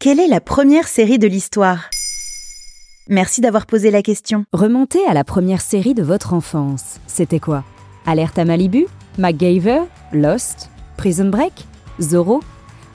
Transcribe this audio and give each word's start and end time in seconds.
Quelle 0.00 0.20
est 0.20 0.28
la 0.28 0.40
première 0.40 0.86
série 0.86 1.18
de 1.18 1.26
l'histoire? 1.26 1.90
Merci 3.08 3.40
d'avoir 3.40 3.66
posé 3.66 3.90
la 3.90 4.00
question. 4.00 4.44
Remontez 4.52 5.04
à 5.08 5.12
la 5.12 5.24
première 5.24 5.60
série 5.60 5.92
de 5.92 6.04
votre 6.04 6.34
enfance. 6.34 7.00
C'était 7.08 7.40
quoi? 7.40 7.64
Alerte 8.06 8.38
à 8.38 8.44
Malibu? 8.44 8.86
MacGyver? 9.18 9.80
Lost? 10.12 10.70
Prison 10.96 11.30
Break? 11.30 11.66
Zorro? 12.00 12.44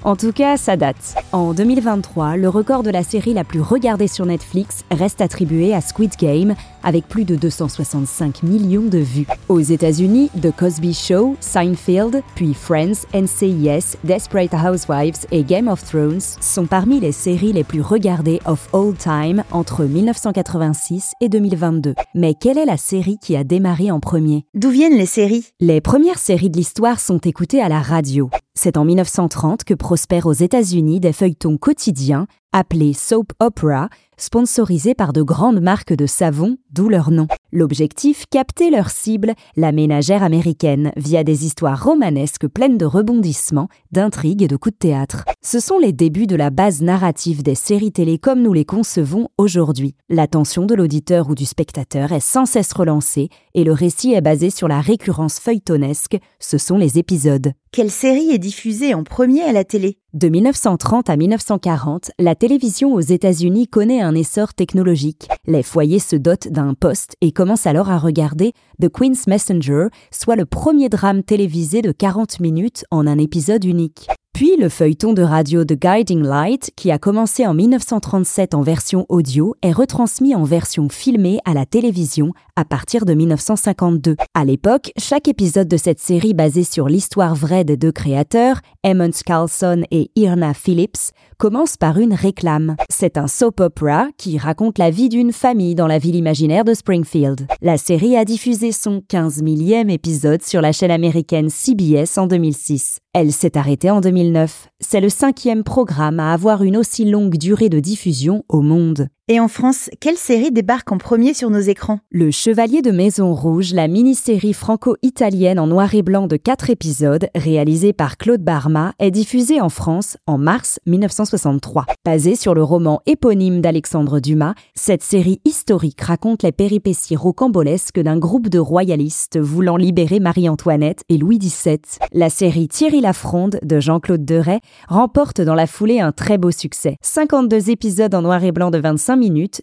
En 0.04 0.16
tout 0.16 0.32
cas, 0.32 0.58
ça 0.58 0.78
date. 0.78 1.16
En 1.32 1.54
2023, 1.54 2.38
le 2.38 2.50
record 2.50 2.84
de 2.84 2.90
la 2.90 3.04
série 3.04 3.34
la 3.34 3.44
plus 3.44 3.62
regardée 3.62 4.08
sur 4.08 4.26
Netflix 4.26 4.84
reste 4.92 5.22
attribué 5.22 5.74
à 5.74 5.82
Squid 5.82 6.12
Game, 6.20 6.56
avec 6.84 7.08
plus 7.08 7.26
de 7.26 7.36
265 7.36 8.44
millions 8.44 8.84
de 8.84 8.98
vues. 8.98 9.28
Aux 9.50 9.60
États-Unis, 9.60 10.30
The 10.42 10.56
Cosby 10.56 10.94
Show, 10.94 11.36
Seinfeld, 11.40 12.22
puis 12.36 12.54
Friends, 12.54 13.06
NCIS, 13.14 13.98
Desperate 14.04 14.54
Housewives 14.54 15.26
et 15.32 15.44
Game 15.44 15.68
of 15.68 15.84
Thrones 15.84 16.20
sont 16.20 16.66
parmi 16.66 17.00
les 17.00 17.12
séries 17.12 17.54
les 17.54 17.64
plus 17.64 17.82
regardées 17.82 18.42
of 18.46 18.68
all 18.74 18.94
time 18.94 19.44
entre 19.52 19.86
1986 19.86 21.14
et 21.22 21.30
2022. 21.30 21.96
Mais 22.16 22.34
quelle 22.34 22.58
est 22.58 22.66
la 22.66 22.78
série 22.78 23.18
qui 23.22 23.36
a 23.36 23.44
démarré 23.44 23.92
en 23.92 24.00
premier? 24.00 24.46
D'où 24.54 24.70
viennent 24.70 24.98
les 24.98 25.06
séries? 25.06 25.48
Les 25.60 25.82
premières 25.82 26.20
séries 26.20 26.50
de 26.50 26.58
l'histoire 26.58 27.00
sont 27.00 27.20
écoutées 27.20 27.62
à 27.62 27.70
la 27.70 27.82
radio. 27.82 28.30
C'est 28.56 28.78
en 28.78 28.86
1930 28.86 29.64
que 29.64 29.74
prospèrent 29.74 30.28
aux 30.28 30.34
États-Unis 30.34 31.00
des 31.00 31.12
feuilletons 31.12 31.58
quotidiens 31.58 32.28
appelés 32.52 32.94
soap 32.94 33.34
opera, 33.40 33.90
sponsorisés 34.18 34.94
par 34.94 35.12
de 35.12 35.24
grandes 35.24 35.60
marques 35.60 35.94
de 35.94 36.06
savon, 36.06 36.58
d'où 36.70 36.88
leur 36.88 37.10
nom. 37.10 37.28
L'objectif, 37.56 38.26
capter 38.32 38.72
leur 38.72 38.90
cible, 38.90 39.36
la 39.56 39.72
ménagère 39.72 40.24
américaine, 40.24 40.92
via 40.98 41.24
des 41.24 41.46
histoires 41.46 41.84
romanesques 41.84 42.48
pleines 42.48 42.80
de 42.80 42.86
rebondissements, 42.86 43.68
d'intrigues 43.92 44.42
et 44.42 44.48
de 44.48 44.56
coups 44.56 44.74
de 44.74 44.80
théâtre. 44.80 45.24
Ce 45.44 45.60
sont 45.60 45.78
les 45.78 45.94
débuts 45.94 46.26
de 46.26 46.36
la 46.36 46.50
base 46.50 46.82
narrative 46.82 47.44
des 47.44 47.54
séries 47.54 47.92
télé 47.92 48.18
comme 48.18 48.42
nous 48.42 48.54
les 48.54 48.66
concevons 48.66 49.28
aujourd'hui. 49.38 49.94
L'attention 50.10 50.66
de 50.66 50.74
l'auditeur 50.74 51.30
ou 51.30 51.36
du 51.36 51.46
spectateur 51.46 52.12
est 52.12 52.20
sans 52.20 52.48
cesse 52.48 52.74
relancée 52.74 53.30
et 53.54 53.64
le 53.64 53.72
récit 53.72 54.14
est 54.14 54.22
basé 54.22 54.50
sur 54.50 54.68
la 54.68 54.82
récurrence 54.82 55.40
feuilletonesque, 55.40 56.18
ce 56.40 56.58
sont 56.58 56.78
les 56.78 56.98
épisodes. 56.98 57.52
Quelle 57.72 57.92
série 57.92 58.32
est 58.32 58.40
diffusée 58.40 58.96
en 58.96 59.04
premier 59.04 59.44
à 59.44 59.52
la 59.52 59.64
télé? 59.64 60.00
De 60.14 60.30
1930 60.30 61.10
à 61.10 61.18
1940, 61.18 62.12
la 62.20 62.36
télévision 62.36 62.94
aux 62.94 63.00
États-Unis 63.00 63.68
connaît 63.68 64.02
un 64.02 64.14
essor 64.14 64.54
technologique. 64.54 65.28
Les 65.48 65.64
foyers 65.64 65.98
se 65.98 66.16
dotent 66.16 66.50
d'un 66.50 66.76
poste 66.76 67.16
et 67.22 67.32
commencent 67.32 67.66
alors 67.66 67.90
à 67.90 67.98
regarder 67.98 68.54
The 68.80 68.90
Queen's 68.90 69.26
Messenger, 69.26 69.88
soit 70.12 70.36
le 70.36 70.46
premier 70.46 70.88
drame 70.88 71.24
télévisé 71.24 71.82
de 71.82 71.92
40 71.92 72.42
minutes 72.42 72.86
en 72.92 73.08
un 73.08 73.18
épisode 73.18 73.66
unique. 73.66 74.08
Puis 74.34 74.58
le 74.58 74.68
feuilleton 74.68 75.14
de 75.14 75.22
radio 75.22 75.64
The 75.64 75.80
Guiding 75.80 76.24
Light, 76.24 76.72
qui 76.76 76.90
a 76.90 76.98
commencé 76.98 77.46
en 77.46 77.54
1937 77.54 78.56
en 78.56 78.64
version 78.64 79.06
audio, 79.08 79.54
est 79.62 79.72
retransmis 79.72 80.34
en 80.34 80.44
version 80.44 80.90
filmée 80.90 81.38
à 81.46 81.54
la 81.54 81.68
télévision 81.68 82.34
à 82.56 82.66
partir 82.66 83.06
de 83.06 83.14
1952. 83.14 84.16
À 84.34 84.44
l'époque, 84.44 84.92
chaque 84.98 85.28
épisode 85.28 85.68
de 85.68 85.78
cette 85.78 86.00
série 86.00 86.34
basée 86.34 86.64
sur 86.64 86.88
l'histoire 86.88 87.36
vraie 87.36 87.64
des 87.64 87.78
deux 87.78 87.92
créateurs, 87.92 88.60
Emmons 88.84 89.12
Carlson 89.24 89.84
et 89.92 90.10
Irna 90.16 90.56
Phillips, 90.56 91.12
commence 91.38 91.78
par 91.78 92.00
une 92.00 92.16
réclame. 92.16 92.76
C'est 92.90 93.20
un 93.20 93.28
soap 93.28 93.60
opera 93.60 94.08
qui 94.18 94.40
raconte 94.40 94.80
la 94.80 94.90
vie 94.90 95.10
d'une 95.10 95.32
famille 95.32 95.76
dans 95.76 95.88
la 95.88 96.00
ville 96.00 96.16
imaginaire 96.16 96.66
de 96.66 96.74
Springfield. 96.74 97.46
La 97.62 97.78
série 97.78 98.18
a 98.18 98.26
diffusé 98.26 98.72
son 98.72 99.04
15 99.08 99.44
millième 99.44 99.92
épisode 99.92 100.42
sur 100.42 100.62
la 100.62 100.72
chaîne 100.72 100.92
américaine 100.92 101.50
CBS 101.50 102.18
en 102.18 102.26
2006. 102.26 103.03
Elle 103.16 103.32
s'est 103.32 103.60
arrêtée 103.60 103.92
en 103.92 104.02
2009. 104.02 104.70
C'est 104.80 105.00
le 105.00 105.08
cinquième 105.08 105.64
programme 105.64 106.20
à 106.20 106.34
avoir 106.34 106.64
une 106.64 106.76
aussi 106.76 107.06
longue 107.06 107.38
durée 107.38 107.70
de 107.70 107.80
diffusion 107.80 108.44
au 108.50 108.62
monde. 108.62 109.08
Et 109.30 109.40
en 109.40 109.48
France, 109.48 109.90
quelle 110.02 110.18
série 110.18 110.52
débarque 110.52 110.92
en 110.92 110.98
premier 110.98 111.34
sur 111.34 111.50
nos 111.50 111.62
écrans? 111.62 112.00
Le 112.12 112.30
Chevalier 112.30 112.82
de 112.82 112.92
Maison 112.92 113.34
Rouge, 113.34 113.74
la 113.74 113.88
mini-série 113.88 114.52
franco-italienne 114.52 115.60
en 115.60 115.68
noir 115.68 115.96
et 115.96 116.02
blanc 116.02 116.28
de 116.28 116.36
4 116.36 116.70
épisodes, 116.70 117.30
réalisée 117.34 117.94
par 117.94 118.18
Claude 118.18 118.42
Barma, 118.42 118.92
est 119.00 119.12
diffusée 119.12 119.62
en 119.62 119.70
France 119.70 120.18
en 120.28 120.38
mars 120.38 120.82
1963. 120.88 121.86
Basée 122.04 122.36
sur 122.36 122.54
le 122.54 122.64
roman 122.64 123.00
éponyme 123.06 123.62
d'Alexandre 123.62 124.20
Dumas, 124.20 124.56
cette 124.76 125.04
série 125.04 125.40
historique 125.46 126.02
raconte 126.02 126.44
les 126.44 126.52
péripéties 126.52 127.16
rocambolesques 127.16 128.02
d'un 128.02 128.18
groupe 128.18 128.50
de 128.50 128.60
royalistes 128.60 129.40
voulant 129.40 129.78
libérer 129.78 130.20
Marie-Antoinette 130.20 131.06
et 131.08 131.18
Louis 131.18 131.40
XVII. 131.40 131.80
La 132.12 132.30
série 132.30 132.68
Thierry 132.68 133.00
Lafronde 133.00 133.58
de 133.64 133.80
Jean-Claude 133.80 134.26
Deray 134.26 134.60
remporte 134.90 135.40
dans 135.40 135.56
la 135.56 135.66
foulée 135.66 136.02
un 136.02 136.12
très 136.12 136.38
beau 136.38 136.52
succès. 136.52 136.98
52 137.02 137.70
épisodes 137.70 138.14
en 138.16 138.22
noir 138.22 138.44
et 138.44 138.52
blanc 138.52 138.70
de 138.70 138.80
25 138.80 139.14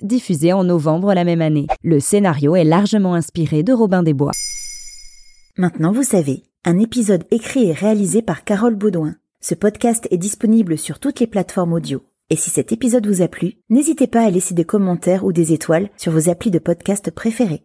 diffusés 0.02 0.52
en 0.52 0.64
novembre 0.64 1.14
la 1.14 1.24
même 1.24 1.42
année. 1.42 1.66
Le 1.82 2.00
scénario 2.00 2.56
est 2.56 2.64
largement 2.64 3.14
inspiré 3.14 3.62
de 3.62 3.72
Robin 3.72 4.02
des 4.02 4.14
Bois. 4.14 4.32
Maintenant 5.56 5.92
vous 5.92 6.02
savez, 6.02 6.44
un 6.64 6.78
épisode 6.78 7.24
écrit 7.30 7.68
et 7.68 7.72
réalisé 7.72 8.22
par 8.22 8.44
Carole 8.44 8.76
Baudouin. 8.76 9.16
Ce 9.40 9.54
podcast 9.54 10.06
est 10.10 10.18
disponible 10.18 10.76
sur 10.76 10.98
toutes 10.98 11.20
les 11.20 11.26
plateformes 11.26 11.72
audio. 11.72 12.02
Et 12.28 12.36
si 12.36 12.50
cet 12.50 12.72
épisode 12.72 13.06
vous 13.06 13.22
a 13.22 13.28
plu, 13.28 13.54
n'hésitez 13.70 14.06
pas 14.06 14.22
à 14.22 14.30
laisser 14.30 14.54
des 14.54 14.64
commentaires 14.64 15.24
ou 15.24 15.32
des 15.32 15.52
étoiles 15.52 15.90
sur 15.96 16.12
vos 16.12 16.28
applis 16.28 16.50
de 16.50 16.58
podcast 16.58 17.10
préférés. 17.10 17.64